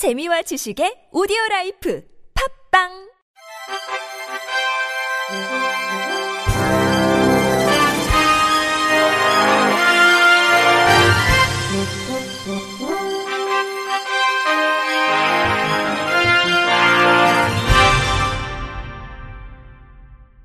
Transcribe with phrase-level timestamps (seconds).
[0.00, 2.02] 재미와 지식의 오디오 라이프
[2.72, 2.88] 팝빵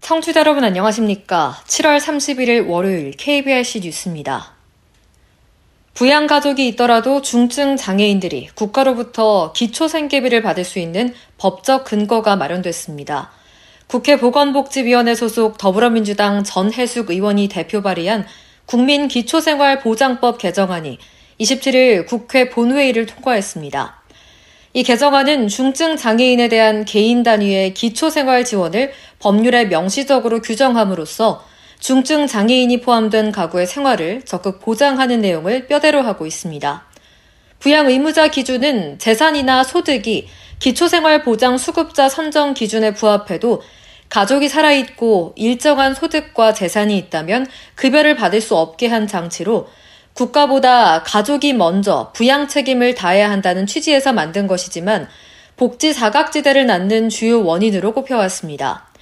[0.00, 1.62] 청취자 여러분 안녕하십니까?
[1.68, 4.53] 7월 31일 월요일 KBRC 뉴스입니다.
[5.94, 13.30] 부양 가족이 있더라도 중증 장애인들이 국가로부터 기초 생계비를 받을 수 있는 법적 근거가 마련됐습니다.
[13.86, 18.26] 국회 보건복지위원회 소속 더불어민주당 전해숙 의원이 대표 발의한
[18.66, 20.98] 국민 기초생활보장법 개정안이
[21.40, 24.02] 27일 국회 본회의를 통과했습니다.
[24.72, 28.90] 이 개정안은 중증 장애인에 대한 개인 단위의 기초생활 지원을
[29.20, 31.44] 법률에 명시적으로 규정함으로써
[31.84, 36.82] 중증 장애인이 포함된 가구의 생활을 적극 보장하는 내용을 뼈대로 하고 있습니다.
[37.58, 40.26] 부양 의무자 기준은 재산이나 소득이
[40.60, 43.60] 기초생활보장 수급자 선정 기준에 부합해도
[44.08, 49.68] 가족이 살아있고 일정한 소득과 재산이 있다면 급여를 받을 수 없게 한 장치로
[50.14, 55.06] 국가보다 가족이 먼저 부양 책임을 다해야 한다는 취지에서 만든 것이지만
[55.58, 58.93] 복지 사각지대를 낳는 주요 원인으로 꼽혀왔습니다.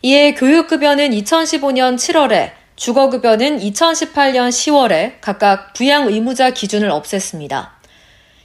[0.00, 7.70] 이에 교육급여는 2015년 7월에, 주거급여는 2018년 10월에 각각 부양 의무자 기준을 없앴습니다.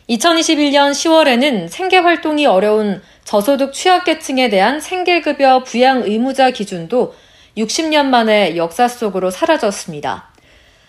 [0.10, 7.14] 2021년 10월에는 생계 활동이 어려운 저소득 취약계층에 대한 생계급여 부양 의무자 기준도
[7.56, 10.30] 60년 만에 역사 속으로 사라졌습니다.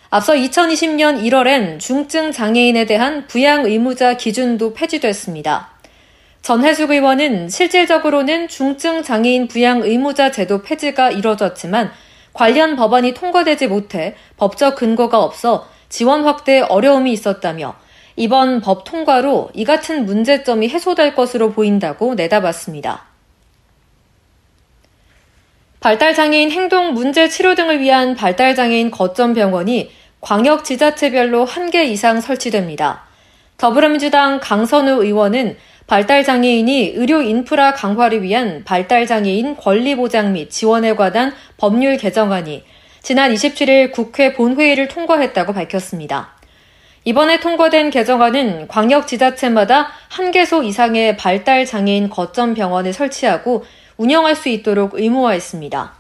[0.09, 5.74] 앞서 2020년 1월엔 중증 장애인에 대한 부양 의무자 기준도 폐지됐습니다.
[6.45, 11.91] 전해숙 의원은 실질적으로는 중증 장애인 부양 의무자 제도 폐지가 이뤄졌지만
[12.35, 17.77] 관련 법안이 통과되지 못해 법적 근거가 없어 지원 확대에 어려움이 있었다며
[18.17, 23.07] 이번 법 통과로 이 같은 문제점이 해소될 것으로 보인다고 내다봤습니다.
[25.81, 29.91] 발달장애인 행동 문제 치료 등을 위한 발달장애인 거점 병원이
[30.21, 33.05] 광역 지자체별로 한 개 이상 설치됩니다.
[33.57, 35.57] 더불어민주당 강선우 의원은
[35.87, 42.65] 발달장애인이 의료 인프라 강화를 위한 발달장애인 권리보장 및 지원에 관한 법률 개정안이
[43.03, 46.35] 지난 27일 국회 본회의를 통과했다고 밝혔습니다.
[47.05, 53.67] 이번에 통과된 개정안은 광역 지자체마다 한 개소 이상의 발달장애인 거점 병원을 설치하고
[53.99, 55.93] 운영할 수 있도록 의무화했습니다.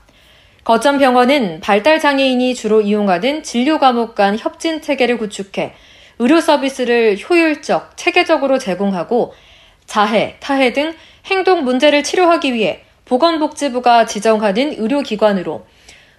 [0.65, 5.75] 거점 병원은 발달장애인이 주로 이용하는 진료 과목 간 협진 체계를 구축해
[6.19, 9.35] 의료 서비스를 효율적, 체계적으로 제공하고
[9.87, 10.95] 자해, 타해 등
[11.27, 15.67] 행동 문제를 치료하기 위해 보건복지부가 지정하는 의료기관으로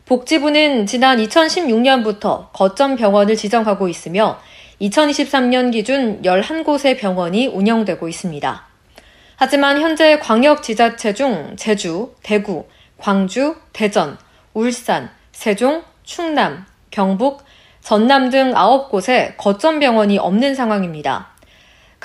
[0.06, 4.40] 복지부는 지난 2016년부터 거점 병원을 지정하고 있으며
[4.82, 8.68] 2023년 기준 11곳의 병원이 운영되고 있습니다.
[9.38, 12.66] 하지만 현재 광역 지자체 중 제주, 대구,
[12.98, 14.18] 광주, 대전,
[14.54, 17.44] 울산, 세종, 충남, 경북,
[17.82, 21.35] 전남 등 9곳에 거점 병원이 없는 상황입니다.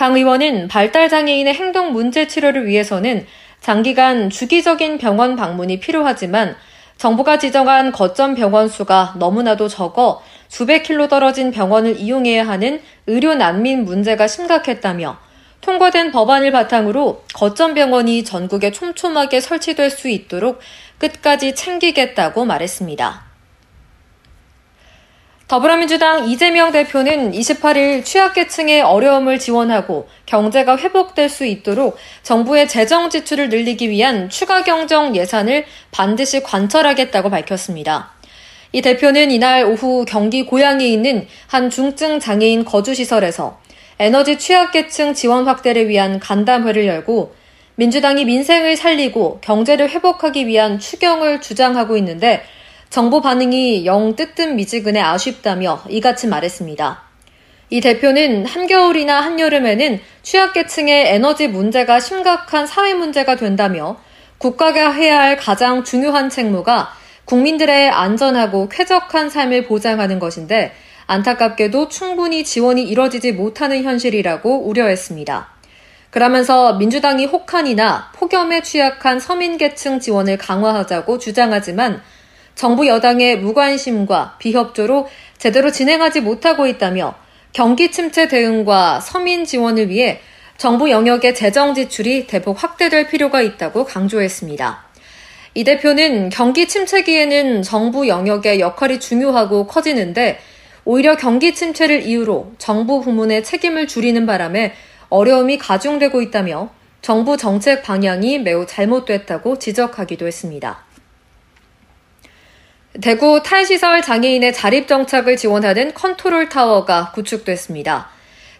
[0.00, 3.26] 강 의원은 발달장애인의 행동 문제 치료를 위해서는
[3.60, 6.56] 장기간 주기적인 병원 방문이 필요하지만
[6.96, 13.84] 정부가 지정한 거점 병원 수가 너무나도 적어 수백 킬로 떨어진 병원을 이용해야 하는 의료 난민
[13.84, 15.18] 문제가 심각했다며
[15.60, 20.60] 통과된 법안을 바탕으로 거점 병원이 전국에 촘촘하게 설치될 수 있도록
[20.96, 23.29] 끝까지 챙기겠다고 말했습니다.
[25.50, 33.90] 더불어민주당 이재명 대표는 28일 취약계층의 어려움을 지원하고 경제가 회복될 수 있도록 정부의 재정 지출을 늘리기
[33.90, 38.12] 위한 추가 경정 예산을 반드시 관철하겠다고 밝혔습니다.
[38.70, 43.58] 이 대표는 이날 오후 경기 고양에 있는 한 중증 장애인 거주시설에서
[43.98, 47.34] 에너지 취약계층 지원 확대를 위한 간담회를 열고
[47.74, 52.44] 민주당이 민생을 살리고 경제를 회복하기 위한 추경을 주장하고 있는데
[52.90, 57.00] 정부 반응이 영 뜨뜻미지근해 아쉽다며 이같이 말했습니다.
[57.70, 63.96] 이 대표는 한겨울이나 한여름에는 취약계층의 에너지 문제가 심각한 사회 문제가 된다며
[64.38, 66.92] 국가가 해야 할 가장 중요한 책무가
[67.26, 70.72] 국민들의 안전하고 쾌적한 삶을 보장하는 것인데
[71.06, 75.48] 안타깝게도 충분히 지원이 이뤄지지 못하는 현실이라고 우려했습니다.
[76.10, 82.02] 그러면서 민주당이 혹한이나 폭염에 취약한 서민계층 지원을 강화하자고 주장하지만
[82.60, 85.08] 정부 여당의 무관심과 비협조로
[85.38, 87.14] 제대로 진행하지 못하고 있다며
[87.54, 90.20] 경기 침체 대응과 서민 지원을 위해
[90.58, 94.84] 정부 영역의 재정 지출이 대폭 확대될 필요가 있다고 강조했습니다.
[95.54, 100.38] 이 대표는 경기 침체기에는 정부 영역의 역할이 중요하고 커지는데
[100.84, 104.74] 오히려 경기 침체를 이유로 정부 부문의 책임을 줄이는 바람에
[105.08, 106.68] 어려움이 가중되고 있다며
[107.00, 110.89] 정부 정책 방향이 매우 잘못됐다고 지적하기도 했습니다.
[113.00, 118.10] 대구 탈시설 장애인의 자립정착을 지원하는 컨트롤 타워가 구축됐습니다.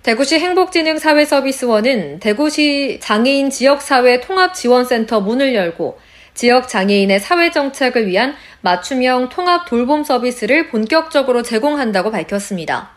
[0.02, 6.00] 대구시 행복진흥사회서비스원은 대구시 장애인 지역사회 통합지원센터 문을 열고
[6.32, 12.92] 지역 장애인의 사회정착을 위한 맞춤형 통합 돌봄 서비스를 본격적으로 제공한다고 밝혔습니다.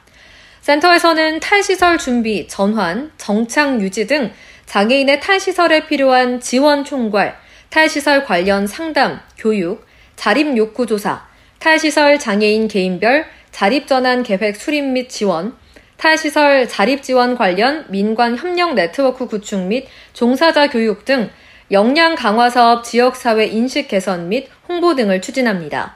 [0.61, 4.31] 센터에서는 탈시설 준비, 전환, 정착 유지 등
[4.65, 7.35] 장애인의 탈시설에 필요한 지원 총괄,
[7.69, 9.85] 탈시설 관련 상담, 교육,
[10.15, 11.32] 자립 욕구 조사,
[11.63, 15.55] 탈시설 장애인 개인별 자립전환 계획 수립 및 지원,
[15.95, 21.29] 탈시설 자립 지원 관련 민관 협력 네트워크 구축 및 종사자 교육 등
[21.71, 25.95] 역량 강화 사업 지역사회 인식 개선 및 홍보 등을 추진합니다.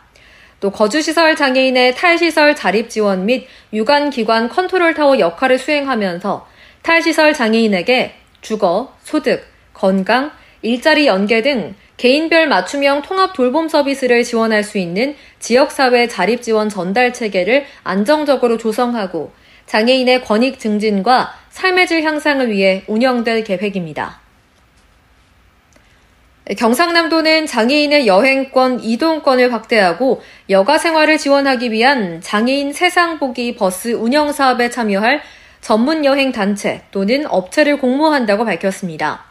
[0.62, 6.48] 또 거주시설 장애인의 탈시설 자립 지원 및 유관기관 컨트롤 타워 역할을 수행하면서
[6.82, 9.44] 탈시설 장애인에게 주거, 소득,
[9.74, 10.32] 건강,
[10.62, 17.12] 일자리 연계 등 개인별 맞춤형 통합 돌봄 서비스를 지원할 수 있는 지역사회 자립 지원 전달
[17.12, 19.32] 체계를 안정적으로 조성하고
[19.66, 24.22] 장애인의 권익 증진과 삶의 질 향상을 위해 운영될 계획입니다.
[26.56, 34.70] 경상남도는 장애인의 여행권, 이동권을 확대하고 여가 생활을 지원하기 위한 장애인 세상 보기 버스 운영 사업에
[34.70, 35.22] 참여할
[35.60, 39.26] 전문 여행 단체 또는 업체를 공모한다고 밝혔습니다.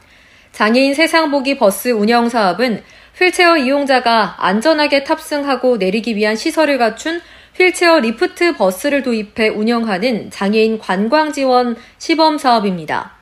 [0.56, 2.82] 장애인 세상 보기 버스 운영 사업은
[3.14, 7.20] 휠체어 이용자가 안전하게 탑승하고 내리기 위한 시설을 갖춘
[7.58, 13.16] 휠체어 리프트 버스를 도입해 운영하는 장애인 관광 지원 시범 사업입니다.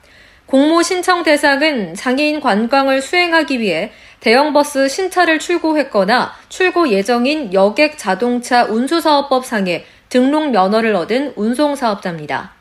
[0.47, 3.91] 공모 신청 대상은 장애인 관광을 수행하기 위해
[4.21, 12.53] 대형버스 신차를 출고했거나 출고 예정인 여객 자동차 운수사업법 상에 등록 면허를 얻은 운송사업자입니다.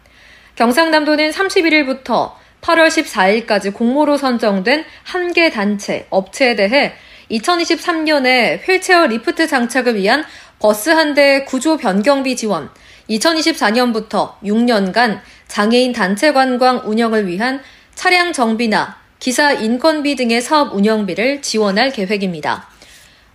[0.56, 6.94] 경상남도는 31일부터 8월 14일까지 공모로 선정된 한 개 단체, 업체에 대해
[7.30, 10.24] 2023년에 휠체어 리프트 장착을 위한
[10.60, 12.70] 버스 한 대 구조 변경비 지원,
[13.10, 17.62] 2024년부터 6년간 장애인 단체 관광 운영을 위한
[17.96, 22.70] 차량 정비나 기사 인건비 등의 사업 운영비를 지원할 계획입니다.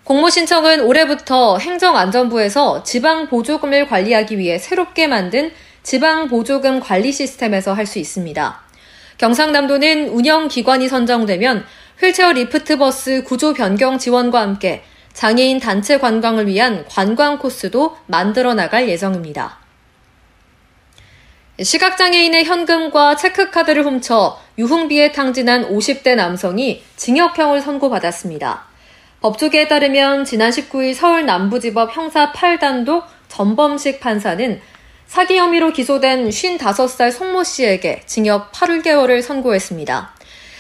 [0.05, 5.51] 공모 신청은 올해부터 행정안전부에서 지방 보조금을 관리하기 위해 새롭게 만든
[5.83, 8.68] 지방 보조금 관리 시스템에서 할 수 있습니다.
[9.19, 11.67] 경상남도는 운영기관이 선정되면
[12.00, 14.82] 휠체어 리프트 버스 구조 변경 지원과 함께
[15.12, 19.59] 장애인 단체 관광을 위한 관광 코스도 만들어 나갈 예정입니다.
[21.61, 28.69] 시각장애인의 현금과 체크카드를 훔쳐 유흥비에 탕진한 50대 남성이 징역형을 선고받았습니다.
[29.20, 34.61] 법조계에 따르면 지난 19일 서울 남부지법 형사 8단독 전범식 판사는
[35.08, 40.14] 사기 혐의로 기소된 55살 송모 씨에게 징역 8개월을 선고했습니다.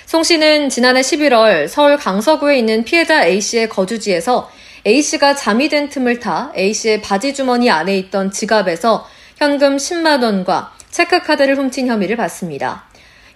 [0.06, 4.50] 송 씨는 지난해 11월 서울 강서구에 있는 피해자 A씨의 거주지에서
[4.86, 9.06] A씨가 잠이 든 틈을 타 A씨의 바지 주머니 안에 있던 지갑에서
[9.36, 12.86] 현금 10만 원과 체크카드를 훔친 혐의를 받습니다.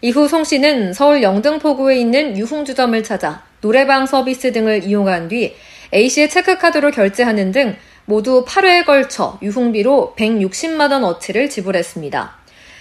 [0.01, 5.55] 이후 송 씨는 서울 영등포구에 있는 유흥주점을 찾아 노래방 서비스 등을 이용한 뒤
[5.93, 12.37] A씨의 체크카드로 결제하는 등 모두 8회에 걸쳐 유흥비로 160만원 어치를 지불했습니다.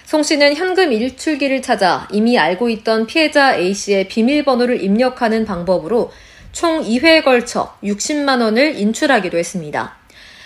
[0.05, 6.11] 송 씨는 현금 일출기를 찾아 이미 알고 있던 피해자 A씨의 비밀번호를 입력하는 방법으로
[6.51, 9.95] 총 2회에 걸쳐 60만 원을 인출하기도 했습니다.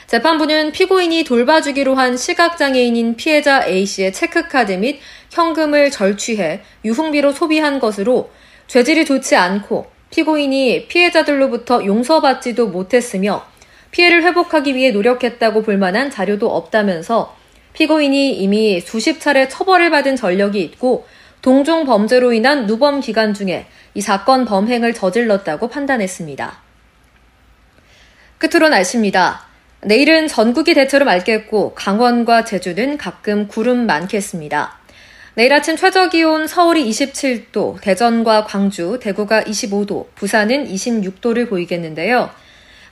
[0.08, 5.00] 재판부는 피고인이 돌봐주기로 한 시각장애인인 피해자 A씨의 체크카드 및
[5.32, 8.30] 현금을 절취해 유흥비로 소비한 것으로
[8.68, 13.46] 죄질이 좋지 않고 피고인이 피해자들로부터 용서받지도 못했으며
[13.96, 17.34] 피해를 회복하기 위해 노력했다고 볼 만한 자료도 없다면서
[17.72, 21.08] 피고인이 이미 수십 차례 처벌을 받은 전력이 있고
[21.42, 26.58] 동종 범죄로 인한 누범 기간 중에 이 사건 범행을 저질렀다고 판단했습니다.
[28.38, 29.46] 끝으로 날씨입니다.
[29.82, 34.78] 내일은 전국이 대체로 맑겠고 강원과 제주는 가끔 구름 많겠습니다.
[35.36, 42.30] 내일 아침 최저 기온 서울이 27도, 대전과 광주, 대구가 25도, 부산은 26도를 보이겠는데요.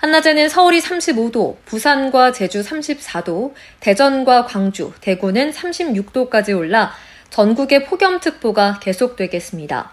[0.04, 6.92] 한낮에는 서울이 35도, 부산과 제주 34도, 대전과 광주, 대구는 36도까지 올라
[7.30, 9.92] 전국의 폭염특보가 계속되겠습니다.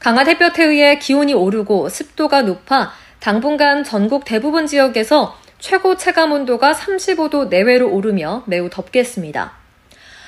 [0.00, 7.48] 강한 햇볕에 의해 기온이 오르고 습도가 높아 당분간 전국 대부분 지역에서 최고 체감 온도가 35도
[7.48, 9.52] 내외로 오르며 매우 덥겠습니다.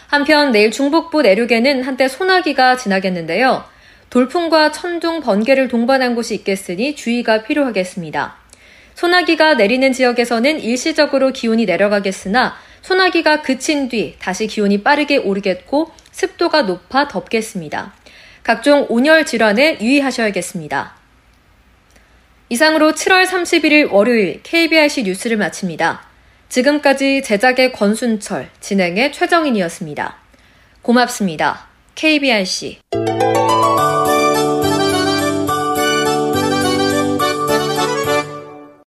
[0.07, 3.65] 한편 내일 중북부 내륙에는 한때 소나기가 지나겠는데요.
[4.09, 8.40] 돌풍과 천둥, 번개를 동반한 곳이 있겠으니 주의가 필요하겠습니다.
[9.01, 17.09] 소나기가 내리는 지역에서는 일시적으로 기온이 내려가겠으나 소나기가 그친 뒤 다시 기온이 빠르게 오르겠고 습도가 높아
[17.09, 17.95] 덥겠습니다.
[18.43, 20.97] 각종 온열 질환에 유의하셔야겠습니다.
[22.51, 26.03] 이상으로 7월 31일 월요일 KBRC 뉴스를 마칩니다.
[26.51, 30.19] 지금까지 제작의 권순철, 진행의 최정인이었습니다.
[30.83, 31.69] 고맙습니다.
[31.95, 32.81] KBRC